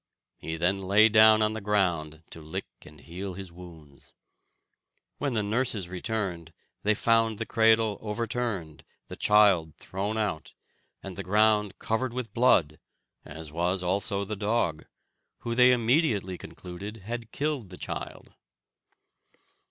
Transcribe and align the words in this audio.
He 0.39 0.57
then 0.57 0.81
lay 0.87 1.09
down 1.09 1.43
on 1.43 1.53
the 1.53 1.61
ground 1.61 2.23
to 2.31 2.41
lick 2.41 2.65
and 2.87 2.99
heal 2.99 3.35
his 3.35 3.51
wounds. 3.51 4.13
When 5.19 5.33
the 5.33 5.43
nurses 5.43 5.89
returned, 5.89 6.53
they 6.81 6.95
found 6.95 7.37
the 7.37 7.45
cradle 7.45 7.99
overturned, 8.01 8.83
the 9.09 9.15
child 9.15 9.75
thrown 9.77 10.17
out, 10.17 10.53
and 11.03 11.15
the 11.15 11.23
ground 11.23 11.77
covered 11.77 12.13
with 12.15 12.33
blood, 12.33 12.79
as 13.25 13.51
was 13.51 13.83
also 13.83 14.25
the 14.25 14.35
dog, 14.35 14.87
who 15.41 15.53
they 15.53 15.71
immediately 15.71 16.35
concluded 16.35 16.97
had 17.03 17.31
killed 17.31 17.69
the 17.69 17.77
child. 17.77 18.33